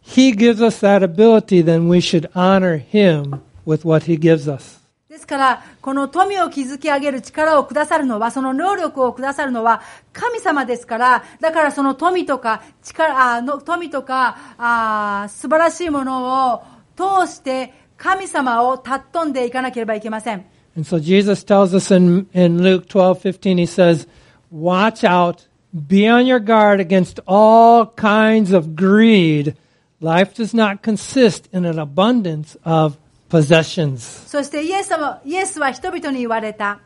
[0.02, 4.85] He gives us that ability, then we should honor Him with what He gives us.
[5.16, 9.80] ですから、この富を築き上げる力をくださるのは、その能力をくださるのは
[10.12, 16.62] 神様ですから、だからその富とか力、あの富とかあ素晴らしいものを
[16.96, 20.44] 通して神様を尊んでいかなければいけません。
[20.76, 24.06] And so Jesus tells us in, in Luke 12, 15, he says,
[24.50, 29.56] watch out, be on your guard against all kinds of greed.
[30.02, 32.98] Life does not consist in an abundance of
[33.28, 34.28] possessions.
[34.28, 36.80] そしてイエス様イエスは人々に言われた。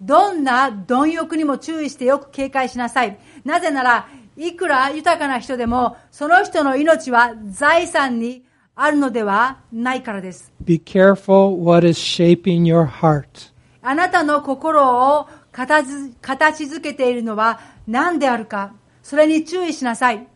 [0.00, 3.18] どんな貪欲にも注意してよく警戒しなさい。
[3.44, 10.50] なぜなら、いくら豊かな人でも、その人の命は財産にあるのではないからです。
[10.64, 13.52] Be careful what is shaping your heart.
[13.82, 18.72] あなたの心を形形づけているのは何であるか。
[19.02, 20.26] それに注意しなさい。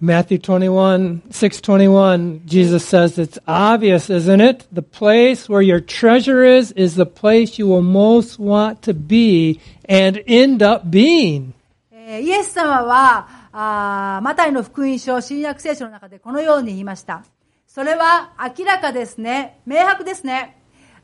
[0.00, 4.64] Matthew 21, 621, Jesus says, it's obvious, isn't it?
[4.70, 9.60] The place where your treasure is, is the place you will most want to be
[9.88, 11.54] and end up being.
[11.90, 17.24] イエス様は、あマタイの福音書、新約聖書の中でこのように言いました。
[17.66, 19.58] それは明らかですね。
[19.66, 20.56] 明白ですね。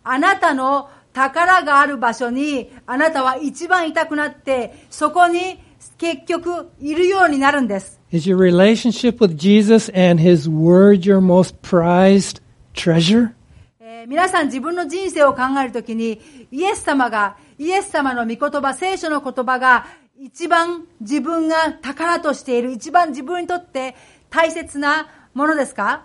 [0.04, 5.60] あなたの宝がある場所に、あなたは一番いたくなって、そこに
[5.98, 8.00] 結局いるようになるんです。
[8.14, 12.40] Is your relationship with Jesus and His Word your most prized
[12.72, 13.34] treasure?
[13.80, 16.20] えー皆さん自分の人生を考えるときに、
[16.52, 19.86] イエス様が、イエス様の御言葉、聖書の言葉が、
[20.16, 23.96] 一番自分が宝としている、一番自分にとって
[24.30, 26.04] 大切なものですか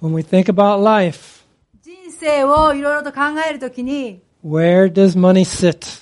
[0.00, 1.44] When we think about life,
[1.82, 6.01] 人生をいろいろと考えるときに、where does money sit?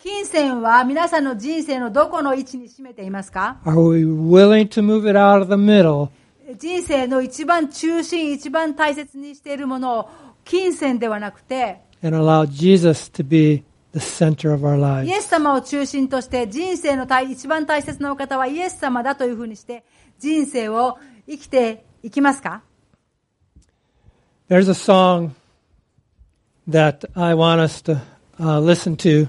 [0.00, 3.58] 金銭は皆さんの人生のどこの位置に占めていますか？
[6.56, 10.08] 人生の一番中心、一番大切にしているものを
[10.44, 12.10] 金銭ではなくて、イエ
[15.20, 19.82] ス様を中心として人生の一番大切なお方はイエス様だというふうにして
[20.20, 20.96] 人生を
[21.26, 22.62] 生きていきますか
[24.48, 25.32] ？There's a song
[26.68, 27.98] that I want us to、
[28.38, 29.28] listen to.